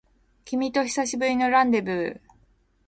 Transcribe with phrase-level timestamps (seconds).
[0.45, 2.21] 君と久しぶりのランデブー